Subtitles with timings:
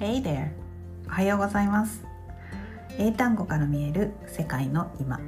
[0.00, 0.48] Hey there!
[1.08, 2.02] おはようございます。
[2.96, 5.20] 英単語から見える世界の今。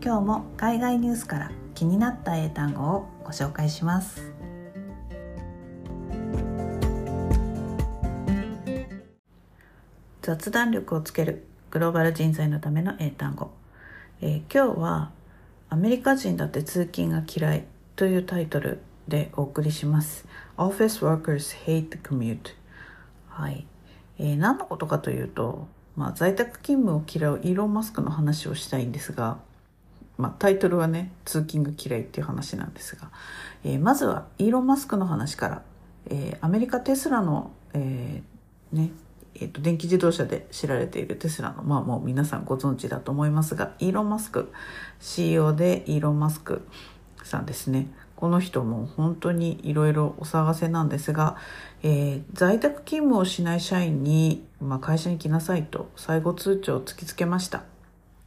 [0.00, 4.32] 今日も海外ニュースから気になった英単語をご紹介します。
[10.22, 13.50] 雑談力をつけるグローバル人材のための英単語、
[14.20, 15.10] えー、今日は
[15.70, 17.64] アメリカ人だって通勤が嫌い
[17.96, 20.24] というタイトルでお送りします。
[20.56, 22.54] Office workers hate the commute.
[23.28, 23.66] はい、
[24.18, 29.38] えー、何のことかというと、まあ、在宅勤務を嫌うイーロン・マスクの話をしたいんですが、
[30.18, 33.10] まあ、タイトルはね通勤が嫌いっていう話なんですが、
[33.64, 35.62] えー、まずはイーロン・マスクの話から、
[36.10, 38.90] えー、アメリカテスラの、えー、ね
[39.36, 44.52] えーと、電気自動車で知られているテスラの、まあもう皆さんご存知だと思いますが、イーロン・マスク、
[45.00, 46.62] CEO でイーロン・マスク
[47.24, 47.88] さんですね。
[48.16, 51.36] この人も本当にいろいろお騒がせなんですが、
[51.82, 57.64] えー、在宅勤務をしない社員に、まあ、会社に来なさいと最後通知を突きつけました。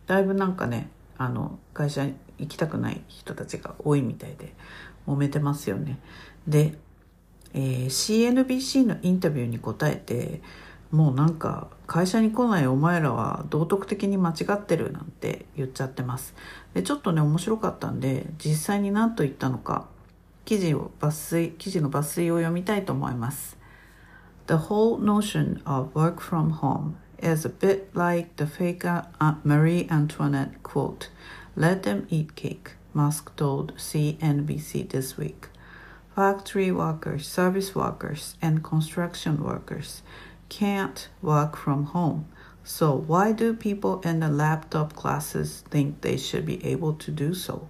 [0.05, 4.53] だいぶなんかね、あの、会社に行きたくない人たちが多いみたいで、
[5.07, 5.99] 揉めてますよね。
[6.47, 6.77] で、
[7.53, 10.41] えー、CNBC のインタビューに答えて、
[10.91, 16.33] もうなんか会社に来ないお前らは道徳的に間違ってるなんて言っちゃってます
[16.73, 19.88] でちょっとね面白かったんで実際に何と言ったのか
[20.45, 23.57] 記事を抜粋記事の抜粋を読みたいと思います
[24.47, 29.03] The whole notion of work from home is a bit like the faker
[29.44, 31.09] Marie Antoinette quote
[31.57, 35.49] Let them eat cake Musk told CNBC this week
[36.16, 40.01] Factory workers, service workers, and construction workers
[40.48, 42.27] can't work from home.
[42.64, 47.34] So, why do people in the laptop classes think they should be able to do
[47.34, 47.66] so?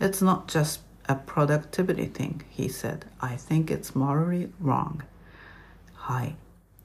[0.00, 3.06] It's not just a productivity thing, he said.
[3.20, 5.02] I think it's morally wrong.
[5.94, 6.36] はい。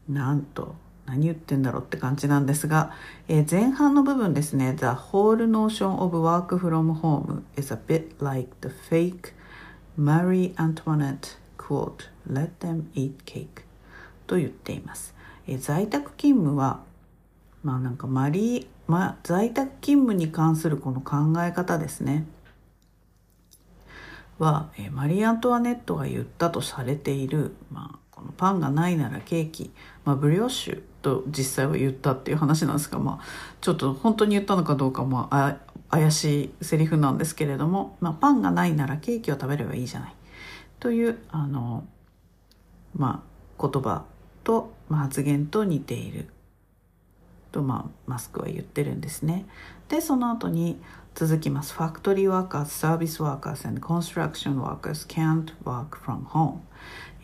[0.10, 2.92] なんと、何言ってんだろうって感じなんですが、
[3.28, 4.74] えー、前半の部分ですね。
[4.74, 9.34] The whole notion of work from home is a bit like the fake
[9.98, 13.64] Marie Antoinette quote, let them eat cake
[14.28, 15.14] と言っています。
[15.47, 16.81] え在宅勤務は
[17.63, 22.27] まあなんかマリー、ま、在宅勤務に関するこの考え方ですね。
[24.39, 29.71] は、えマリー・アントワネットが言ったとされている、まあ、このパンがないならケーキ、
[30.05, 33.25] まあ、ブリオッシュと実際は言ったっていう話なんですが、まあ、
[33.61, 35.59] ちょっと本当に言ったのかどうかもあ
[35.91, 40.15] 怪しいセリフなんですけれども、まあ、パンがないならケーキを食べればいいじゃない。
[40.79, 41.85] というあの、
[42.97, 43.23] ま
[43.59, 44.05] あ、言葉
[44.45, 46.27] と、発言と似ている
[47.53, 49.47] と、まあ、マスクは言ってるんですね。
[49.89, 50.81] でその後に
[51.15, 51.75] 続きます。
[51.75, 56.61] Factory workers, service workers and construction workers can't work from home、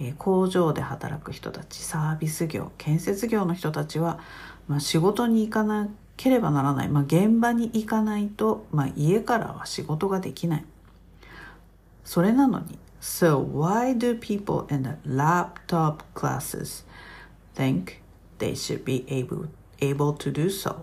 [0.01, 4.19] え、工場で働く人たちサービス業建設業の人たちは、
[4.69, 10.65] まあ、仕事に行かなければならない、まあ、現場に行かないと、まあ、家からは仕事ができない
[12.05, 16.85] それなのに So why do people in the laptop classes
[17.57, 18.01] think
[18.39, 19.49] they should be able,
[19.81, 20.77] able to do so.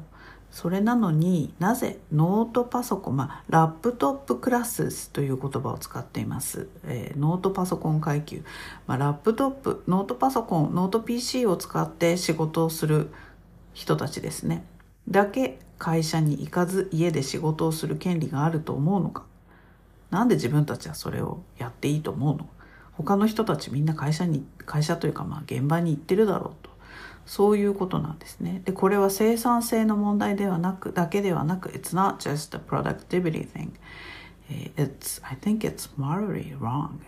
[0.52, 6.68] それなのになぜノートパソコン、まあ、 laptop class という言葉を使っています。
[6.86, 8.44] えー、ノートパソコン階級。
[8.86, 13.10] まあ、ラップトップ、ノートパソコン、ノート PC を使って仕事をする
[13.74, 14.64] 人たちですね。
[15.10, 19.24] だけ会社に行かず家で仕事をする権利があると思うのか。
[20.12, 22.48] なんで自分たちはそれをやっていいと思うの？
[22.92, 26.63] 他の人たちみんな会社に会社というかまあ現場に行ってるだろう
[27.26, 28.62] そういうことなんですね。
[28.66, 33.72] でこれは生産性の問題ではなくだけではなく It's not just a productivity thing.
[34.76, 37.00] It's I think it's morally wrong.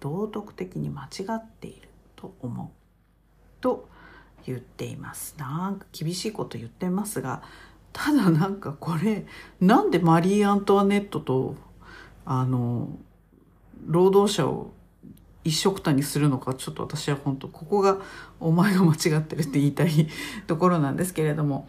[0.00, 2.68] 道徳的に間違っていると思う。
[3.60, 3.88] と
[4.44, 5.36] 言っています。
[5.38, 7.42] なんか厳しいこと言ってますが
[7.92, 9.26] ただなんかこれ
[9.60, 11.54] なんでマリー・アントワネットと
[12.24, 12.88] あの
[13.86, 14.72] 労働者を
[15.44, 17.98] 一緒くたにするのかちょっと私は本当ここが
[18.40, 20.08] お前が間違ってるって言いたい
[20.46, 21.68] ところなんですけれども、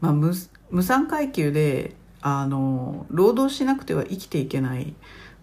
[0.00, 0.32] まあ、無
[0.70, 4.94] 無産階級であの労働しなくては生きていけない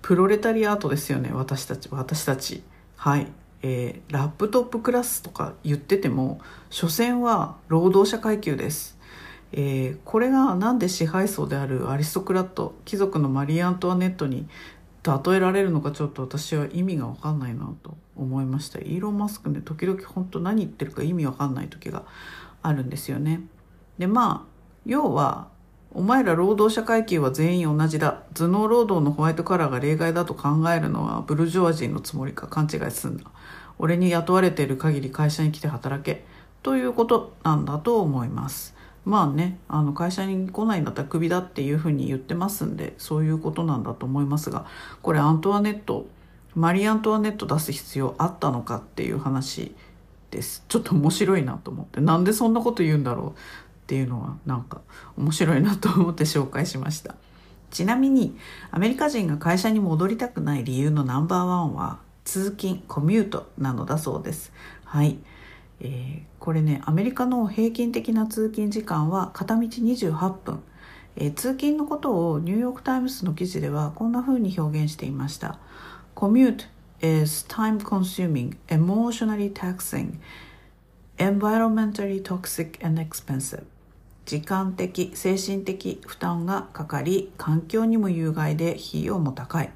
[0.02, 2.64] プロレタリアートですよね私たち私たち。
[2.96, 3.28] はい、
[3.62, 8.98] えー、ラップトップクラスとか言ってても所詮は労働者階級です。
[9.52, 14.48] えー、これが何で支配層であるアリストクラット貴族のマリー・アントワネットに
[15.04, 18.80] 例えられるのかちょっと私は意味が分かんないなと思いました。
[18.80, 22.04] イーロン・マスクね時々本当何言ってるか意味分かんない時が
[22.62, 23.42] あるんですよね。
[23.98, 24.50] でまあ
[24.86, 25.48] 要は
[25.92, 28.24] お前ら労働者階級は全員同じだ。
[28.34, 33.24] 頭脳労働のホワイトカラーが例外だと考えるのはブルジョワジーのつもりか勘違いすんな。
[33.80, 36.26] 俺に雇われている限り会社に来て働け。
[36.62, 38.76] ということなんだと思います。
[39.10, 44.68] まあねあの会社に来ないんだったらクビだっていうふうに言ってますんでそういうことなんだと思いますが
[45.02, 46.06] これアントワネット
[46.56, 49.76] マリー・アントワネット出す必要あったのかっていう話
[50.30, 50.64] です。
[50.68, 53.34] ちょっと面白いなと思ってなんでそんなこと言うんだろうっ
[53.88, 54.82] ていうのはなんか
[55.18, 57.16] 面白いなと思って紹介しました。
[57.72, 58.36] ちなみに
[58.72, 64.52] アメリカ人が会社に戻りたくない理由のナンバーワンは通勤コミュートなのだそうです。
[64.86, 65.18] はい、
[65.82, 70.64] えー、これねアメリカの平均的な通勤時間は片道28分
[71.16, 75.60] えー、通勤のことをニューヨーク・タイムズの記事ではこんな風に表現していました。
[76.16, 76.66] Commute
[77.02, 80.20] is time consuming, emotionally taxing,
[81.18, 83.64] environmentally toxic and expensive.
[84.26, 89.72] 時間的、精神的負担がかかり、環境にも有害で費用も高い。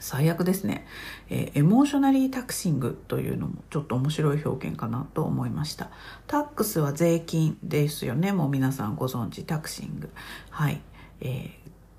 [0.00, 0.86] 最悪ですね、
[1.28, 5.90] えー、エモーショナリータクシングというのもちょっと面白い表現かなと思いました。
[6.26, 8.32] タックスは税金ですよね。
[8.32, 10.10] もう皆さんご存知タクシング。
[10.50, 10.80] はい、
[11.20, 11.50] えー、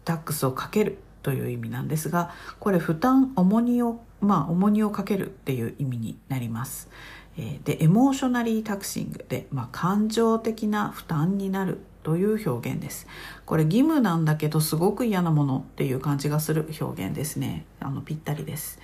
[0.05, 6.89] タックスをかけるという意味なんですがこれ負担重荷をまあ重荷をかけるっていう意味になります。
[7.37, 13.05] えー、でエモーショナリータクシングで、まあ、感情的な負担になるという表現です。
[13.45, 17.65] これ義務なんだけどすごく嫌なものっていう感じがする表現ですね。
[17.81, 18.79] あのぴったりです。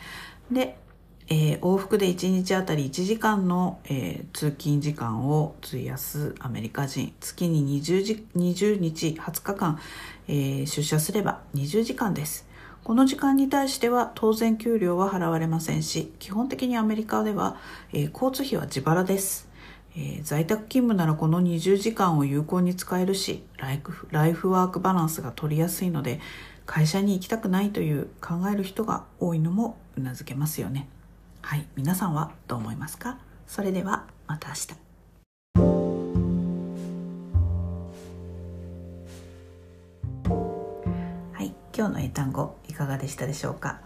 [0.52, 0.76] で、
[1.30, 9.80] えー、往復で1日あたり1時間の、えー、通勤時間を費やすアメリカ人月に 20, 時20日20日間、
[10.28, 12.46] えー、出社すれば20時間です
[12.84, 17.56] この時間に対しては当然給料は払われませんし基本的にアメリカでは、
[17.94, 19.48] え交通費は自腹です、
[19.96, 26.20] え在宅勤務ならこの20時間を有効に使えるしライフライフワークバランスが取りやすいので
[26.66, 30.88] 会社に行きたくないという考える人が多いのもうなずけますよね。
[31.42, 33.18] はい皆さんはどう思いますか？
[33.46, 34.70] それではまた明日。
[41.34, 43.82] はい今日の英単語いかがでしたでしょうか、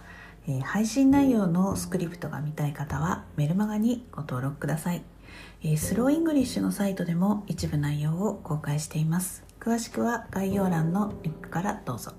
[0.48, 5.02] えー、配信内容のスクリプトが見たい方はメルマガにご登録ください、
[5.78, 12.14] Slow English のサイトでも一部内容を公開しています詳しくは概要欄のリンクからどうぞ、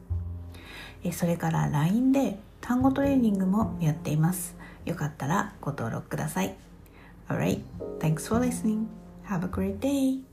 [1.12, 6.56] それから LINE で単語トレーニングもやっていますよかったらご登録ください。
[7.28, 7.62] Alright,
[7.98, 8.86] thanks for listening.
[9.28, 10.27] Have a great day.